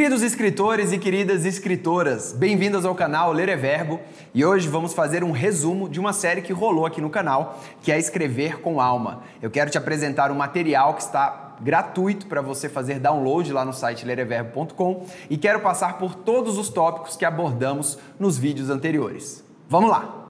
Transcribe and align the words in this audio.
Queridos 0.00 0.22
escritores 0.22 0.92
e 0.92 0.98
queridas 0.98 1.44
escritoras, 1.44 2.32
bem-vindos 2.32 2.86
ao 2.86 2.94
canal 2.94 3.34
Ler 3.34 3.50
é 3.50 3.54
Verbo 3.54 4.00
e 4.32 4.42
hoje 4.42 4.66
vamos 4.66 4.94
fazer 4.94 5.22
um 5.22 5.30
resumo 5.30 5.90
de 5.90 6.00
uma 6.00 6.14
série 6.14 6.40
que 6.40 6.54
rolou 6.54 6.86
aqui 6.86 7.02
no 7.02 7.10
canal, 7.10 7.60
que 7.82 7.92
é 7.92 7.98
Escrever 7.98 8.62
com 8.62 8.80
Alma. 8.80 9.22
Eu 9.42 9.50
quero 9.50 9.70
te 9.70 9.76
apresentar 9.76 10.30
um 10.30 10.34
material 10.34 10.94
que 10.94 11.02
está 11.02 11.54
gratuito 11.60 12.24
para 12.28 12.40
você 12.40 12.66
fazer 12.66 12.98
download 12.98 13.52
lá 13.52 13.62
no 13.62 13.74
site 13.74 14.06
lereverbo.com 14.06 15.06
e 15.28 15.36
quero 15.36 15.60
passar 15.60 15.98
por 15.98 16.14
todos 16.14 16.56
os 16.56 16.70
tópicos 16.70 17.14
que 17.14 17.26
abordamos 17.26 17.98
nos 18.18 18.38
vídeos 18.38 18.70
anteriores. 18.70 19.44
Vamos 19.68 19.90
lá! 19.90 20.24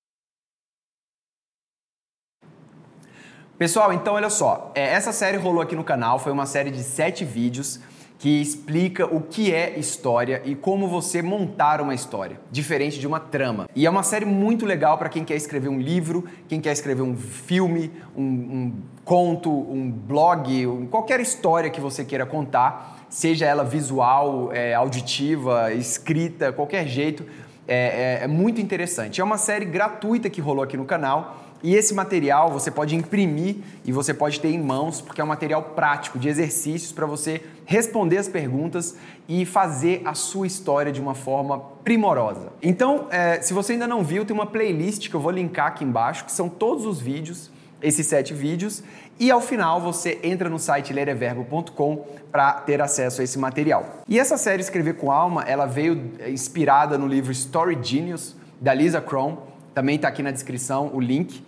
Pessoal, 3.56 3.92
então 3.92 4.14
olha 4.14 4.30
só, 4.30 4.72
é, 4.74 4.94
essa 4.94 5.12
série 5.12 5.36
rolou 5.36 5.62
aqui 5.62 5.76
no 5.76 5.84
canal, 5.84 6.18
foi 6.18 6.32
uma 6.32 6.46
série 6.46 6.72
de 6.72 6.82
sete 6.82 7.24
vídeos 7.24 7.78
que 8.20 8.38
explica 8.38 9.06
o 9.06 9.22
que 9.22 9.50
é 9.50 9.78
história 9.78 10.42
e 10.44 10.54
como 10.54 10.86
você 10.86 11.22
montar 11.22 11.80
uma 11.80 11.94
história, 11.94 12.38
diferente 12.52 13.00
de 13.00 13.06
uma 13.06 13.18
trama. 13.18 13.66
E 13.74 13.86
é 13.86 13.90
uma 13.90 14.02
série 14.02 14.26
muito 14.26 14.66
legal 14.66 14.98
para 14.98 15.08
quem 15.08 15.24
quer 15.24 15.36
escrever 15.36 15.70
um 15.70 15.80
livro, 15.80 16.26
quem 16.46 16.60
quer 16.60 16.72
escrever 16.72 17.00
um 17.00 17.16
filme, 17.16 17.90
um, 18.14 18.22
um 18.22 18.72
conto, 19.06 19.50
um 19.50 19.90
blog, 19.90 20.66
um, 20.66 20.86
qualquer 20.86 21.18
história 21.18 21.70
que 21.70 21.80
você 21.80 22.04
queira 22.04 22.26
contar, 22.26 23.06
seja 23.08 23.46
ela 23.46 23.64
visual, 23.64 24.52
é, 24.52 24.74
auditiva, 24.74 25.72
escrita, 25.72 26.52
qualquer 26.52 26.86
jeito, 26.86 27.24
é, 27.66 28.18
é, 28.20 28.24
é 28.24 28.26
muito 28.26 28.60
interessante. 28.60 29.22
É 29.22 29.24
uma 29.24 29.38
série 29.38 29.64
gratuita 29.64 30.28
que 30.28 30.42
rolou 30.42 30.62
aqui 30.62 30.76
no 30.76 30.84
canal 30.84 31.49
e 31.62 31.74
esse 31.74 31.94
material 31.94 32.50
você 32.50 32.70
pode 32.70 32.96
imprimir 32.96 33.56
e 33.84 33.92
você 33.92 34.14
pode 34.14 34.40
ter 34.40 34.48
em 34.48 34.60
mãos, 34.60 35.00
porque 35.00 35.20
é 35.20 35.24
um 35.24 35.26
material 35.26 35.62
prático 35.62 36.18
de 36.18 36.28
exercícios 36.28 36.92
para 36.92 37.06
você 37.06 37.42
responder 37.66 38.18
as 38.18 38.28
perguntas 38.28 38.96
e 39.28 39.44
fazer 39.44 40.02
a 40.04 40.14
sua 40.14 40.46
história 40.46 40.90
de 40.90 41.00
uma 41.00 41.14
forma 41.14 41.60
primorosa. 41.84 42.52
Então, 42.62 43.06
é, 43.10 43.40
se 43.40 43.52
você 43.52 43.74
ainda 43.74 43.86
não 43.86 44.02
viu, 44.02 44.24
tem 44.24 44.34
uma 44.34 44.46
playlist 44.46 45.08
que 45.08 45.14
eu 45.14 45.20
vou 45.20 45.30
linkar 45.30 45.68
aqui 45.68 45.84
embaixo, 45.84 46.24
que 46.24 46.32
são 46.32 46.48
todos 46.48 46.86
os 46.86 47.00
vídeos, 47.00 47.50
esses 47.82 48.06
sete 48.06 48.34
vídeos, 48.34 48.82
e 49.18 49.30
ao 49.30 49.40
final 49.40 49.80
você 49.80 50.18
entra 50.22 50.48
no 50.48 50.58
site 50.58 50.92
lereverbo.com 50.92 52.06
para 52.32 52.52
ter 52.54 52.80
acesso 52.80 53.20
a 53.20 53.24
esse 53.24 53.38
material. 53.38 54.02
E 54.08 54.18
essa 54.18 54.36
série 54.36 54.62
Escrever 54.62 54.94
com 54.94 55.10
Alma, 55.10 55.44
ela 55.46 55.66
veio 55.66 56.12
é, 56.18 56.30
inspirada 56.30 56.96
no 56.96 57.06
livro 57.06 57.30
Story 57.32 57.78
Genius, 57.82 58.34
da 58.60 58.74
Lisa 58.74 59.00
Cron, 59.00 59.49
também 59.74 59.96
está 59.96 60.08
aqui 60.08 60.22
na 60.22 60.30
descrição 60.30 60.90
o 60.92 61.00
link. 61.00 61.44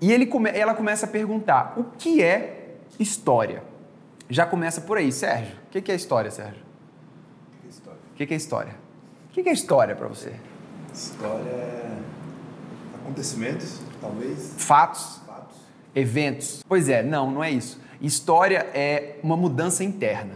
E 0.00 0.12
ele 0.12 0.26
come, 0.26 0.50
ela 0.50 0.74
começa 0.74 1.06
a 1.06 1.08
perguntar: 1.08 1.74
o 1.76 1.84
que 1.84 2.22
é 2.22 2.76
história? 2.98 3.62
Já 4.28 4.44
começa 4.44 4.80
por 4.80 4.98
aí, 4.98 5.12
Sérgio. 5.12 5.56
O 5.68 5.80
que 5.80 5.92
é 5.92 5.94
história, 5.94 6.30
Sérgio? 6.30 6.64
O 8.12 8.16
que 8.16 8.32
é 8.32 8.36
história? 8.36 8.74
O 9.28 9.32
que 9.32 9.48
é 9.48 9.52
história 9.52 9.94
para 9.94 10.08
você? 10.08 10.32
História 10.92 11.50
é 11.50 11.98
acontecimentos, 12.94 13.80
talvez. 14.00 14.54
Fatos. 14.56 15.20
Fatos. 15.26 15.56
Eventos. 15.94 16.64
Pois 16.66 16.88
é, 16.88 17.02
não, 17.02 17.30
não 17.30 17.44
é 17.44 17.50
isso. 17.50 17.80
História 18.00 18.66
é 18.74 19.16
uma 19.22 19.36
mudança 19.36 19.84
interna. 19.84 20.34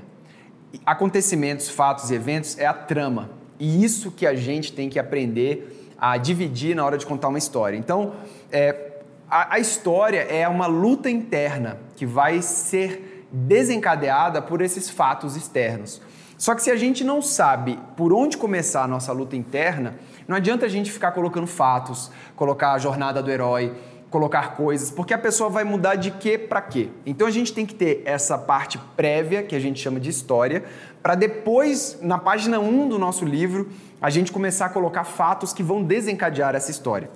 Acontecimentos, 0.86 1.68
fatos 1.68 2.10
e 2.10 2.14
eventos 2.14 2.56
é 2.58 2.66
a 2.66 2.72
trama. 2.72 3.30
E 3.58 3.84
isso 3.84 4.10
que 4.10 4.26
a 4.26 4.34
gente 4.34 4.72
tem 4.72 4.88
que 4.88 4.98
aprender 4.98 5.79
a 6.00 6.16
dividir 6.16 6.74
na 6.74 6.84
hora 6.84 6.96
de 6.96 7.04
contar 7.04 7.28
uma 7.28 7.38
história. 7.38 7.76
Então, 7.76 8.14
é, 8.50 8.92
a, 9.30 9.56
a 9.56 9.58
história 9.58 10.20
é 10.20 10.48
uma 10.48 10.66
luta 10.66 11.10
interna 11.10 11.78
que 11.94 12.06
vai 12.06 12.40
ser 12.40 13.26
desencadeada 13.30 14.40
por 14.40 14.62
esses 14.62 14.88
fatos 14.88 15.36
externos. 15.36 16.00
Só 16.38 16.54
que 16.54 16.62
se 16.62 16.70
a 16.70 16.76
gente 16.76 17.04
não 17.04 17.20
sabe 17.20 17.78
por 17.96 18.14
onde 18.14 18.38
começar 18.38 18.84
a 18.84 18.88
nossa 18.88 19.12
luta 19.12 19.36
interna, 19.36 19.96
não 20.26 20.36
adianta 20.36 20.64
a 20.64 20.68
gente 20.70 20.90
ficar 20.90 21.12
colocando 21.12 21.46
fatos, 21.46 22.10
colocar 22.34 22.72
a 22.72 22.78
jornada 22.78 23.22
do 23.22 23.30
herói, 23.30 23.74
colocar 24.10 24.56
coisas, 24.56 24.90
porque 24.90 25.14
a 25.14 25.18
pessoa 25.18 25.48
vai 25.48 25.64
mudar 25.64 25.94
de 25.94 26.10
quê 26.10 26.36
para 26.36 26.60
quê. 26.60 26.88
Então 27.06 27.26
a 27.26 27.30
gente 27.30 27.52
tem 27.52 27.64
que 27.64 27.74
ter 27.74 28.02
essa 28.04 28.36
parte 28.36 28.78
prévia, 28.96 29.42
que 29.42 29.54
a 29.54 29.60
gente 29.60 29.80
chama 29.80 30.00
de 30.00 30.10
história, 30.10 30.64
para 31.02 31.14
depois, 31.14 31.98
na 32.02 32.18
página 32.18 32.58
1 32.58 32.88
do 32.88 32.98
nosso 32.98 33.24
livro, 33.24 33.68
a 34.00 34.10
gente 34.10 34.32
começar 34.32 34.66
a 34.66 34.68
colocar 34.68 35.04
fatos 35.04 35.52
que 35.52 35.62
vão 35.62 35.82
desencadear 35.82 36.54
essa 36.54 36.70
história. 36.70 37.10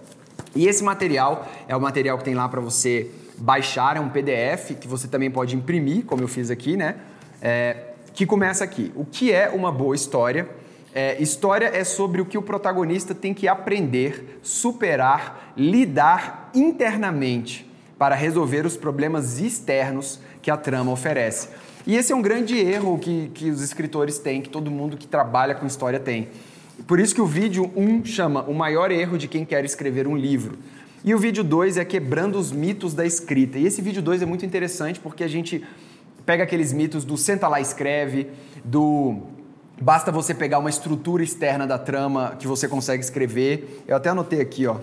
E 0.55 0.67
esse 0.67 0.85
material 0.85 1.49
é 1.67 1.75
o 1.75 1.81
material 1.81 2.19
que 2.19 2.25
tem 2.25 2.35
lá 2.35 2.49
para 2.49 2.61
você 2.61 3.11
baixar, 3.39 3.97
é 3.97 4.01
um 4.01 4.09
PDF 4.09 4.75
que 4.81 4.87
você 4.87 5.09
também 5.09 5.31
pode 5.31 5.57
imprimir, 5.57 6.05
como 6.05 6.23
eu 6.23 6.29
fiz 6.29 6.51
aqui, 6.51 6.77
né? 6.77 6.97
É, 7.43 7.77
que 8.13 8.25
começa 8.25 8.63
aqui. 8.63 8.93
O 8.95 9.05
que 9.05 9.33
é 9.33 9.49
uma 9.49 9.73
boa 9.73 9.95
história? 9.95 10.49
É, 10.95 11.21
história 11.21 11.67
é 11.67 11.83
sobre 11.83 12.21
o 12.21 12.25
que 12.25 12.39
o 12.39 12.43
protagonista 12.43 13.15
tem 13.15 13.35
que 13.35 13.49
aprender, 13.49 14.39
superar, 14.43 15.53
lidar 15.57 16.51
internamente 16.55 17.69
para 17.99 18.15
resolver 18.15 18.65
os 18.65 18.77
problemas 18.77 19.41
externos 19.41 20.21
que 20.41 20.51
a 20.51 20.57
trama 20.57 20.93
oferece. 20.93 21.49
E 21.85 21.97
esse 21.97 22.13
é 22.13 22.17
um 22.17 22.23
grande 22.23 22.57
erro 22.57 22.99
que, 22.99 23.31
que 23.35 23.51
os 23.51 23.61
escritores 23.61 24.19
têm, 24.19 24.41
que 24.41 24.49
todo 24.49 24.71
mundo 24.71 24.97
que 24.97 25.07
trabalha 25.07 25.55
com 25.55 25.67
história 25.67 25.99
tem. 25.99 26.29
Por 26.87 27.01
isso 27.01 27.15
que 27.15 27.21
o 27.21 27.27
vídeo 27.27 27.71
1 27.75 27.83
um 27.83 28.05
chama 28.05 28.43
O 28.43 28.53
Maior 28.53 28.91
Erro 28.91 29.17
de 29.17 29.29
Quem 29.29 29.45
Quer 29.45 29.65
Escrever 29.65 30.07
um 30.07 30.17
Livro. 30.17 30.59
E 31.05 31.15
o 31.15 31.19
vídeo 31.19 31.45
2 31.45 31.77
é 31.77 31.85
Quebrando 31.85 32.39
os 32.39 32.51
Mitos 32.51 32.95
da 32.95 33.07
Escrita. 33.07 33.59
E 33.59 33.67
esse 33.67 33.81
vídeo 33.81 34.03
2 34.03 34.23
é 34.23 34.27
muito 34.27 34.45
interessante 34.45 34.99
porque 34.99 35.23
a 35.23 35.29
gente 35.29 35.65
pega 36.27 36.45
aqueles 36.45 36.73
mitos 36.73 37.05
do 37.05 37.17
senta 37.17 37.47
lá 37.49 37.61
escreve, 37.61 38.29
do 38.65 39.19
basta 39.81 40.11
você 40.11 40.35
pegar 40.35 40.59
uma 40.59 40.71
estrutura 40.71 41.23
externa 41.23 41.67
da 41.67 41.79
trama 41.79 42.37
que 42.39 42.47
você 42.47 42.67
consegue 42.69 43.03
escrever. 43.03 43.83
Eu 43.87 43.97
até 43.97 44.11
anotei 44.11 44.41
aqui, 44.41 44.67
ó. 44.67 44.77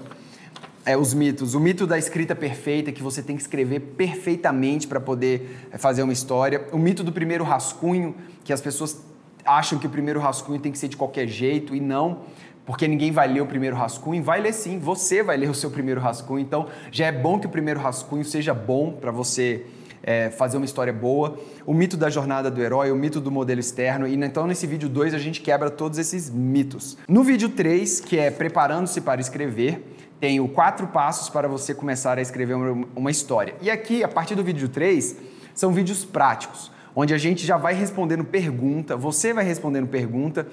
É, 0.83 0.97
os 0.97 1.13
mitos. 1.13 1.53
O 1.53 1.59
mito 1.59 1.85
da 1.85 1.97
escrita 1.97 2.35
perfeita, 2.35 2.91
que 2.91 3.03
você 3.03 3.21
tem 3.21 3.35
que 3.35 3.41
escrever 3.41 3.79
perfeitamente 3.79 4.87
para 4.87 4.99
poder 4.99 5.67
é, 5.71 5.77
fazer 5.77 6.01
uma 6.01 6.13
história. 6.13 6.67
O 6.71 6.77
mito 6.77 7.03
do 7.03 7.11
primeiro 7.11 7.43
rascunho, 7.43 8.15
que 8.43 8.51
as 8.51 8.61
pessoas 8.61 8.99
acham 9.45 9.77
que 9.77 9.87
o 9.87 9.89
primeiro 9.89 10.19
rascunho 10.19 10.59
tem 10.59 10.71
que 10.71 10.77
ser 10.77 10.87
de 10.87 10.97
qualquer 10.97 11.27
jeito 11.27 11.75
e 11.75 11.79
não, 11.79 12.19
porque 12.65 12.87
ninguém 12.87 13.11
vai 13.11 13.27
ler 13.27 13.41
o 13.41 13.45
primeiro 13.45 13.75
rascunho, 13.75 14.23
vai 14.23 14.39
ler 14.39 14.53
sim, 14.53 14.79
você 14.79 15.23
vai 15.23 15.37
ler 15.37 15.49
o 15.49 15.53
seu 15.53 15.71
primeiro 15.71 15.99
rascunho, 15.99 16.39
então 16.39 16.67
já 16.91 17.07
é 17.07 17.11
bom 17.11 17.39
que 17.39 17.47
o 17.47 17.49
primeiro 17.49 17.79
rascunho 17.79 18.23
seja 18.23 18.53
bom 18.53 18.93
para 18.93 19.11
você 19.11 19.65
é, 20.03 20.29
fazer 20.29 20.57
uma 20.57 20.65
história 20.65 20.93
boa. 20.93 21.37
O 21.65 21.73
mito 21.73 21.97
da 21.97 22.09
jornada 22.09 22.49
do 22.49 22.61
herói, 22.61 22.91
o 22.91 22.95
mito 22.95 23.19
do 23.19 23.31
modelo 23.31 23.59
externo, 23.59 24.07
e 24.07 24.15
então 24.15 24.47
nesse 24.47 24.65
vídeo 24.65 24.89
2 24.89 25.13
a 25.13 25.19
gente 25.19 25.41
quebra 25.41 25.69
todos 25.69 25.97
esses 25.97 26.29
mitos. 26.29 26.97
No 27.07 27.23
vídeo 27.23 27.49
3, 27.49 27.99
que 27.99 28.17
é 28.17 28.31
Preparando-se 28.31 29.01
para 29.01 29.21
Escrever, 29.21 29.83
tenho 30.19 30.47
quatro 30.47 30.87
passos 30.87 31.29
para 31.29 31.47
você 31.47 31.73
começar 31.73 32.17
a 32.17 32.21
escrever 32.21 32.53
uma, 32.53 32.87
uma 32.95 33.11
história. 33.11 33.55
E 33.61 33.71
aqui, 33.71 34.03
a 34.03 34.07
partir 34.07 34.35
do 34.35 34.43
vídeo 34.43 34.69
3, 34.69 35.17
são 35.53 35.73
vídeos 35.73 36.05
práticos 36.05 36.71
onde 36.95 37.13
a 37.13 37.17
gente 37.17 37.45
já 37.45 37.57
vai 37.57 37.73
respondendo 37.73 38.23
pergunta, 38.23 38.95
você 38.95 39.33
vai 39.33 39.43
respondendo 39.43 39.87
pergunta 39.87 40.47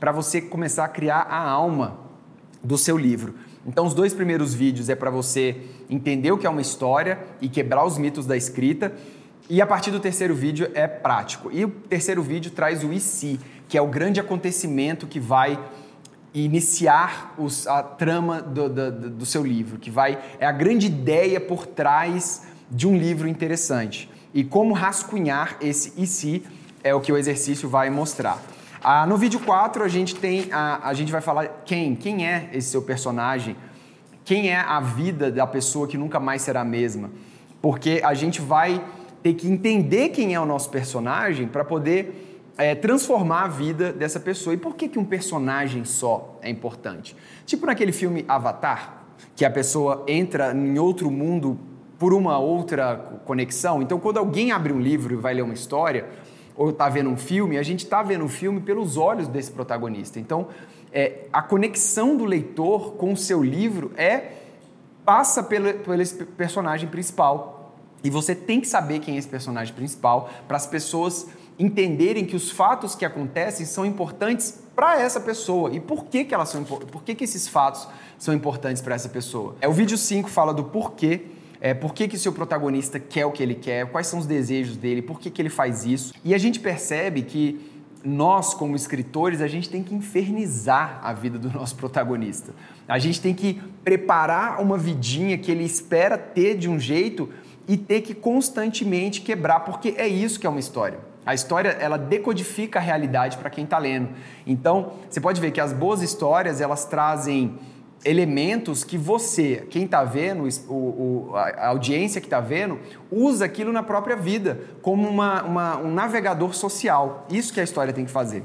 para 0.00 0.12
você 0.12 0.40
começar 0.40 0.84
a 0.84 0.88
criar 0.88 1.20
a 1.20 1.40
alma 1.40 1.98
do 2.62 2.78
seu 2.78 2.96
livro. 2.96 3.34
Então, 3.66 3.86
os 3.86 3.94
dois 3.94 4.12
primeiros 4.12 4.54
vídeos 4.54 4.88
é 4.88 4.94
para 4.94 5.10
você 5.10 5.56
entender 5.88 6.32
o 6.32 6.38
que 6.38 6.46
é 6.46 6.50
uma 6.50 6.60
história 6.60 7.18
e 7.40 7.48
quebrar 7.48 7.84
os 7.84 7.96
mitos 7.96 8.26
da 8.26 8.36
escrita. 8.36 8.92
E 9.48 9.60
a 9.60 9.66
partir 9.66 9.90
do 9.90 10.00
terceiro 10.00 10.34
vídeo 10.34 10.70
é 10.74 10.88
prático. 10.88 11.50
E 11.52 11.64
o 11.64 11.70
terceiro 11.70 12.22
vídeo 12.22 12.50
traz 12.50 12.82
o 12.82 12.92
IC, 12.92 13.38
que 13.68 13.78
é 13.78 13.82
o 13.82 13.86
grande 13.86 14.18
acontecimento 14.18 15.06
que 15.06 15.20
vai 15.20 15.58
iniciar 16.34 17.34
os, 17.38 17.66
a 17.66 17.82
trama 17.82 18.40
do, 18.40 18.68
do, 18.68 19.10
do 19.10 19.26
seu 19.26 19.44
livro, 19.44 19.78
que 19.78 19.90
vai 19.90 20.18
é 20.40 20.46
a 20.46 20.52
grande 20.52 20.86
ideia 20.86 21.40
por 21.40 21.66
trás 21.66 22.42
de 22.70 22.88
um 22.88 22.96
livro 22.96 23.28
interessante 23.28 24.08
e 24.34 24.42
como 24.42 24.74
rascunhar 24.74 25.56
esse 25.60 25.92
e 25.96 26.06
se 26.06 26.42
é 26.82 26.94
o 26.94 27.00
que 27.00 27.12
o 27.12 27.16
exercício 27.16 27.68
vai 27.68 27.90
mostrar. 27.90 28.42
Ah, 28.82 29.06
no 29.06 29.16
vídeo 29.16 29.38
4 29.38 29.84
a 29.84 29.88
gente 29.88 30.16
tem 30.16 30.48
a, 30.50 30.88
a 30.88 30.94
gente 30.94 31.12
vai 31.12 31.20
falar 31.20 31.62
quem, 31.64 31.94
quem 31.94 32.26
é 32.26 32.50
esse 32.52 32.70
seu 32.70 32.82
personagem, 32.82 33.56
quem 34.24 34.50
é 34.50 34.56
a 34.56 34.80
vida 34.80 35.30
da 35.30 35.46
pessoa 35.46 35.86
que 35.86 35.96
nunca 35.96 36.18
mais 36.18 36.42
será 36.42 36.62
a 36.62 36.64
mesma, 36.64 37.10
porque 37.60 38.00
a 38.04 38.14
gente 38.14 38.40
vai 38.40 38.84
ter 39.22 39.34
que 39.34 39.46
entender 39.46 40.08
quem 40.08 40.34
é 40.34 40.40
o 40.40 40.44
nosso 40.44 40.68
personagem 40.70 41.46
para 41.46 41.64
poder 41.64 42.42
é, 42.56 42.74
transformar 42.74 43.44
a 43.44 43.48
vida 43.48 43.92
dessa 43.92 44.18
pessoa. 44.18 44.54
E 44.54 44.56
por 44.56 44.74
que, 44.74 44.88
que 44.88 44.98
um 44.98 45.04
personagem 45.04 45.84
só 45.84 46.38
é 46.42 46.50
importante? 46.50 47.16
Tipo 47.46 47.66
naquele 47.66 47.92
filme 47.92 48.24
Avatar, 48.26 49.04
que 49.36 49.44
a 49.44 49.50
pessoa 49.50 50.04
entra 50.08 50.52
em 50.52 50.78
outro 50.78 51.10
mundo 51.10 51.58
por 52.02 52.12
uma 52.12 52.36
outra 52.36 52.96
conexão. 53.24 53.80
Então, 53.80 54.00
quando 54.00 54.18
alguém 54.18 54.50
abre 54.50 54.72
um 54.72 54.80
livro 54.80 55.14
e 55.14 55.16
vai 55.16 55.34
ler 55.34 55.42
uma 55.42 55.54
história, 55.54 56.08
ou 56.56 56.70
está 56.70 56.88
vendo 56.88 57.08
um 57.08 57.16
filme, 57.16 57.56
a 57.56 57.62
gente 57.62 57.84
está 57.84 58.02
vendo 58.02 58.22
o 58.22 58.24
um 58.24 58.28
filme 58.28 58.60
pelos 58.60 58.96
olhos 58.96 59.28
desse 59.28 59.52
protagonista. 59.52 60.18
Então, 60.18 60.48
é, 60.92 61.26
a 61.32 61.40
conexão 61.40 62.16
do 62.16 62.24
leitor 62.24 62.94
com 62.94 63.12
o 63.12 63.16
seu 63.16 63.40
livro 63.40 63.92
é 63.96 64.32
passa 65.04 65.44
pelo, 65.44 65.74
pelo 65.74 66.04
personagem 66.36 66.88
principal. 66.88 67.72
E 68.02 68.10
você 68.10 68.34
tem 68.34 68.60
que 68.60 68.66
saber 68.66 68.98
quem 68.98 69.14
é 69.14 69.18
esse 69.18 69.28
personagem 69.28 69.72
principal 69.72 70.28
para 70.48 70.56
as 70.56 70.66
pessoas 70.66 71.28
entenderem 71.56 72.24
que 72.24 72.34
os 72.34 72.50
fatos 72.50 72.96
que 72.96 73.04
acontecem 73.04 73.64
são 73.64 73.86
importantes 73.86 74.60
para 74.74 75.00
essa 75.00 75.20
pessoa. 75.20 75.72
E 75.72 75.78
por 75.78 76.06
que, 76.06 76.24
que 76.24 76.34
elas 76.34 76.48
são 76.48 76.64
por 76.64 77.04
que, 77.04 77.14
que 77.14 77.22
esses 77.22 77.46
fatos 77.46 77.86
são 78.18 78.34
importantes 78.34 78.82
para 78.82 78.96
essa 78.96 79.08
pessoa? 79.08 79.54
É 79.60 79.68
o 79.68 79.72
vídeo 79.72 79.96
5 79.96 80.28
fala 80.28 80.52
do 80.52 80.64
porquê 80.64 81.26
é, 81.64 81.72
por 81.72 81.94
que, 81.94 82.08
que 82.08 82.18
seu 82.18 82.32
protagonista 82.32 82.98
quer 82.98 83.24
o 83.24 83.30
que 83.30 83.40
ele 83.40 83.54
quer, 83.54 83.86
quais 83.86 84.08
são 84.08 84.18
os 84.18 84.26
desejos 84.26 84.76
dele, 84.76 85.00
por 85.00 85.20
que, 85.20 85.30
que 85.30 85.40
ele 85.40 85.48
faz 85.48 85.86
isso. 85.86 86.12
E 86.24 86.34
a 86.34 86.38
gente 86.38 86.58
percebe 86.58 87.22
que 87.22 87.70
nós, 88.04 88.52
como 88.52 88.74
escritores, 88.74 89.40
a 89.40 89.46
gente 89.46 89.70
tem 89.70 89.80
que 89.80 89.94
infernizar 89.94 90.98
a 91.04 91.12
vida 91.12 91.38
do 91.38 91.48
nosso 91.56 91.76
protagonista. 91.76 92.52
A 92.88 92.98
gente 92.98 93.20
tem 93.20 93.32
que 93.32 93.62
preparar 93.84 94.60
uma 94.60 94.76
vidinha 94.76 95.38
que 95.38 95.52
ele 95.52 95.62
espera 95.62 96.18
ter 96.18 96.58
de 96.58 96.68
um 96.68 96.80
jeito 96.80 97.28
e 97.68 97.76
ter 97.76 98.00
que 98.00 98.12
constantemente 98.12 99.20
quebrar, 99.20 99.60
porque 99.60 99.94
é 99.96 100.08
isso 100.08 100.40
que 100.40 100.46
é 100.48 100.50
uma 100.50 100.58
história. 100.58 100.98
A 101.24 101.32
história 101.32 101.68
ela 101.68 101.96
decodifica 101.96 102.80
a 102.80 102.82
realidade 102.82 103.36
para 103.36 103.48
quem 103.48 103.62
está 103.62 103.78
lendo. 103.78 104.08
Então 104.44 104.94
você 105.08 105.20
pode 105.20 105.40
ver 105.40 105.52
que 105.52 105.60
as 105.60 105.72
boas 105.72 106.02
histórias 106.02 106.60
elas 106.60 106.84
trazem 106.84 107.56
elementos 108.04 108.84
que 108.84 108.98
você, 108.98 109.66
quem 109.70 109.84
está 109.84 110.02
vendo, 110.04 110.48
o, 110.68 110.74
o, 110.74 111.30
a 111.34 111.68
audiência 111.68 112.20
que 112.20 112.26
está 112.26 112.40
vendo, 112.40 112.78
usa 113.10 113.44
aquilo 113.44 113.72
na 113.72 113.82
própria 113.82 114.16
vida, 114.16 114.60
como 114.80 115.08
uma, 115.08 115.42
uma, 115.42 115.78
um 115.78 115.92
navegador 115.92 116.54
social. 116.54 117.26
Isso 117.30 117.52
que 117.52 117.60
a 117.60 117.64
história 117.64 117.92
tem 117.92 118.04
que 118.04 118.10
fazer. 118.10 118.42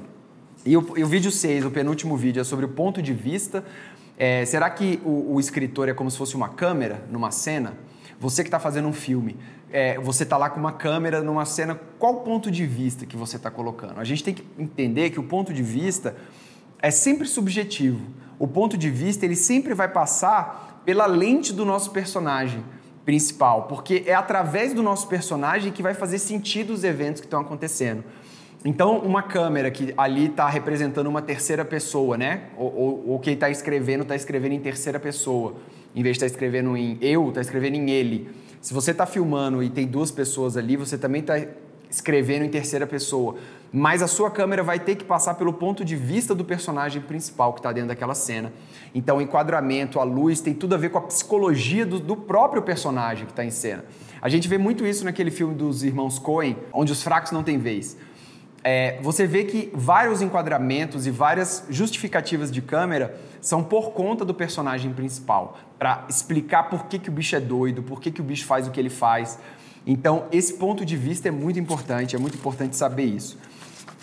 E 0.65 0.75
o, 0.75 0.97
e 0.97 1.03
o 1.03 1.07
vídeo 1.07 1.31
6, 1.31 1.65
o 1.65 1.71
penúltimo 1.71 2.17
vídeo, 2.17 2.41
é 2.41 2.43
sobre 2.43 2.65
o 2.65 2.69
ponto 2.69 3.01
de 3.01 3.13
vista. 3.13 3.63
É, 4.17 4.45
será 4.45 4.69
que 4.69 4.99
o, 5.05 5.35
o, 5.35 5.39
escritor 5.39 5.87
é 5.87 5.93
como 5.93 6.09
se 6.09 6.17
fosse 6.17 6.35
uma 6.35 6.49
câmera 6.49 7.03
numa 7.09 7.31
cena? 7.31 7.73
Você 8.19 8.43
que 8.43 8.47
está 8.47 8.59
fazendo 8.59 8.87
um 8.87 8.93
filme, 8.93 9.37
é, 9.71 9.99
você 9.99 10.23
está 10.23 10.37
lá 10.37 10.49
com 10.49 10.59
uma 10.59 10.71
câmera 10.71 11.21
numa 11.21 11.45
cena, 11.45 11.79
qual 11.99 12.21
ponto 12.21 12.49
de 12.49 12.65
vista 12.65 13.05
que 13.05 13.15
você 13.15 13.37
está 13.37 13.51
colocando? 13.51 13.99
A 13.99 14.03
gente 14.03 14.23
tem 14.23 14.33
que 14.33 14.43
entender 14.57 15.11
que 15.11 15.19
o 15.19 15.23
ponto 15.23 15.53
de 15.53 15.61
vista 15.61 16.15
é 16.81 16.91
sempre 16.91 17.27
subjetivo 17.27 18.17
o 18.39 18.47
ponto 18.47 18.77
de 18.77 18.89
vista 18.89 19.25
ele 19.25 19.35
sempre 19.35 19.73
vai 19.73 19.87
passar 19.87 20.81
pela 20.85 21.05
lente 21.05 21.51
do 21.51 21.65
nosso 21.65 21.91
personagem 21.91 22.63
principal, 23.03 23.63
porque 23.63 24.03
é 24.05 24.13
através 24.13 24.73
do 24.73 24.83
nosso 24.83 25.07
personagem 25.07 25.71
que 25.71 25.81
vai 25.81 25.93
fazer 25.93 26.19
sentido 26.19 26.71
os 26.71 26.83
eventos 26.83 27.21
que 27.21 27.27
estão 27.27 27.41
acontecendo. 27.41 28.03
Então, 28.65 28.97
uma 28.99 29.23
câmera 29.23 29.71
que 29.71 29.93
ali 29.97 30.25
está 30.25 30.47
representando 30.49 31.07
uma 31.07 31.21
terceira 31.21 31.63
pessoa, 31.63 32.17
né? 32.17 32.49
Ou, 32.57 32.75
ou, 32.75 33.09
ou 33.11 33.19
quem 33.19 33.33
está 33.33 33.49
escrevendo 33.49 34.01
está 34.01 34.15
escrevendo 34.15 34.53
em 34.53 34.59
terceira 34.59 34.99
pessoa, 34.99 35.55
em 35.95 36.03
vez 36.03 36.17
de 36.17 36.25
estar 36.25 36.25
tá 36.25 36.31
escrevendo 36.31 36.75
em 36.75 36.97
eu, 36.99 37.29
está 37.29 37.39
escrevendo 37.39 37.75
em 37.75 37.89
ele. 37.89 38.29
Se 38.59 38.73
você 38.73 38.91
está 38.91 39.05
filmando 39.05 39.63
e 39.63 39.69
tem 39.69 39.87
duas 39.87 40.11
pessoas 40.11 40.57
ali, 40.57 40.75
você 40.75 40.97
também 40.97 41.21
está 41.21 41.35
escrevendo 41.89 42.43
em 42.43 42.49
terceira 42.49 42.85
pessoa. 42.85 43.35
Mas 43.71 44.01
a 44.01 44.07
sua 44.07 44.31
câmera 44.31 44.63
vai 44.63 44.79
ter 44.79 44.95
que 44.95 45.03
passar 45.03 45.33
pelo 45.35 45.51
ponto 45.51 45.83
de 45.83 45.95
vista 45.95 46.33
do 46.33 46.45
personagem 46.45 47.01
principal 47.01 47.53
que 47.53 47.59
está 47.59 47.71
dentro 47.71 47.89
daquela 47.89 48.15
cena. 48.15 48.51
Então, 48.95 49.17
o 49.17 49.21
enquadramento, 49.21 49.99
a 49.99 50.03
luz, 50.03 50.39
tem 50.39 50.53
tudo 50.53 50.75
a 50.75 50.77
ver 50.77 50.89
com 50.89 50.97
a 50.97 51.01
psicologia 51.01 51.85
do, 51.85 51.99
do 51.99 52.15
próprio 52.15 52.61
personagem 52.61 53.25
que 53.25 53.31
está 53.31 53.43
em 53.43 53.49
cena. 53.49 53.85
A 54.21 54.29
gente 54.29 54.47
vê 54.47 54.57
muito 54.57 54.85
isso 54.85 55.03
naquele 55.03 55.31
filme 55.31 55.53
dos 55.53 55.83
irmãos 55.83 56.17
Coen, 56.17 56.57
onde 56.71 56.91
os 56.91 57.03
fracos 57.03 57.31
não 57.31 57.43
têm 57.43 57.57
vez. 57.57 57.97
É, 58.63 58.99
você 59.01 59.27
vê 59.27 59.43
que 59.43 59.71
vários 59.73 60.21
enquadramentos 60.21 61.05
e 61.05 61.11
várias 61.11 61.65
justificativas 61.69 62.51
de 62.51 62.61
câmera 62.61 63.19
são 63.39 63.63
por 63.63 63.91
conta 63.91 64.25
do 64.25 64.33
personagem 64.33 64.91
principal, 64.91 65.57
para 65.77 66.05
explicar 66.09 66.63
por 66.63 66.85
que, 66.85 66.97
que 66.97 67.09
o 67.09 67.11
bicho 67.11 67.35
é 67.35 67.39
doido, 67.39 67.83
por 67.83 68.01
que, 68.01 68.11
que 68.11 68.19
o 68.19 68.23
bicho 68.23 68.45
faz 68.45 68.67
o 68.67 68.71
que 68.71 68.79
ele 68.79 68.89
faz, 68.89 69.39
então, 69.87 70.25
esse 70.33 70.55
ponto 70.55 70.83
de 70.83 70.97
vista 70.97 71.29
é 71.29 71.31
muito 71.31 71.57
importante, 71.57 72.13
é 72.13 72.19
muito 72.19 72.35
importante 72.35 72.75
saber 72.75 73.05
isso. 73.05 73.39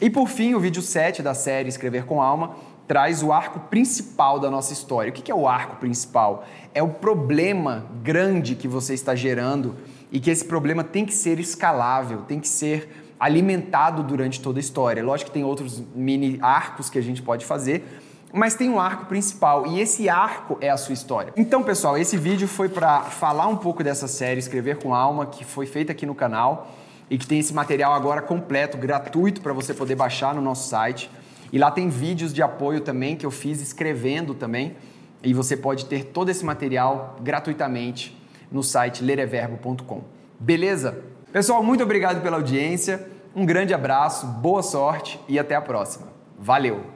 E 0.00 0.10
por 0.10 0.28
fim, 0.28 0.54
o 0.54 0.60
vídeo 0.60 0.82
7 0.82 1.22
da 1.22 1.34
série 1.34 1.68
Escrever 1.68 2.04
com 2.04 2.20
Alma 2.20 2.56
traz 2.86 3.22
o 3.22 3.32
arco 3.32 3.60
principal 3.60 4.38
da 4.38 4.50
nossa 4.50 4.72
história. 4.72 5.10
O 5.10 5.12
que 5.12 5.30
é 5.30 5.34
o 5.34 5.48
arco 5.48 5.76
principal? 5.76 6.44
É 6.74 6.82
o 6.82 6.88
problema 6.88 7.86
grande 8.02 8.54
que 8.54 8.68
você 8.68 8.94
está 8.94 9.14
gerando 9.14 9.74
e 10.12 10.20
que 10.20 10.30
esse 10.30 10.44
problema 10.44 10.84
tem 10.84 11.04
que 11.04 11.14
ser 11.14 11.40
escalável, 11.40 12.22
tem 12.22 12.38
que 12.38 12.48
ser 12.48 12.88
alimentado 13.18 14.02
durante 14.02 14.40
toda 14.40 14.58
a 14.58 14.60
história. 14.60 15.02
Lógico 15.02 15.30
que 15.30 15.34
tem 15.34 15.44
outros 15.44 15.82
mini 15.94 16.38
arcos 16.42 16.90
que 16.90 16.98
a 16.98 17.02
gente 17.02 17.22
pode 17.22 17.46
fazer, 17.46 17.84
mas 18.32 18.54
tem 18.54 18.68
um 18.68 18.78
arco 18.78 19.06
principal 19.06 19.66
e 19.66 19.80
esse 19.80 20.08
arco 20.08 20.58
é 20.60 20.68
a 20.68 20.76
sua 20.76 20.92
história. 20.92 21.32
Então, 21.36 21.62
pessoal, 21.62 21.96
esse 21.96 22.16
vídeo 22.16 22.48
foi 22.48 22.68
para 22.68 23.02
falar 23.02 23.46
um 23.46 23.56
pouco 23.56 23.82
dessa 23.82 24.08
série 24.08 24.40
Escrever 24.40 24.78
com 24.78 24.94
Alma, 24.94 25.26
que 25.26 25.44
foi 25.44 25.66
feita 25.66 25.92
aqui 25.92 26.04
no 26.04 26.14
canal 26.14 26.68
e 27.10 27.18
que 27.18 27.26
tem 27.26 27.38
esse 27.38 27.52
material 27.52 27.92
agora 27.92 28.22
completo, 28.22 28.76
gratuito 28.76 29.40
para 29.40 29.52
você 29.52 29.74
poder 29.74 29.94
baixar 29.94 30.34
no 30.34 30.40
nosso 30.40 30.68
site. 30.68 31.10
E 31.52 31.58
lá 31.58 31.70
tem 31.70 31.88
vídeos 31.88 32.32
de 32.32 32.42
apoio 32.42 32.80
também 32.80 33.16
que 33.16 33.24
eu 33.24 33.30
fiz 33.30 33.60
escrevendo 33.60 34.34
também, 34.34 34.76
e 35.22 35.32
você 35.32 35.56
pode 35.56 35.86
ter 35.86 36.04
todo 36.06 36.28
esse 36.28 36.44
material 36.44 37.16
gratuitamente 37.22 38.16
no 38.50 38.62
site 38.62 39.02
lereverbo.com. 39.02 40.02
Beleza? 40.38 41.02
Pessoal, 41.32 41.62
muito 41.62 41.82
obrigado 41.82 42.22
pela 42.22 42.36
audiência. 42.36 43.08
Um 43.34 43.44
grande 43.46 43.74
abraço, 43.74 44.26
boa 44.26 44.62
sorte 44.62 45.18
e 45.28 45.38
até 45.38 45.54
a 45.54 45.60
próxima. 45.60 46.06
Valeu! 46.38 46.93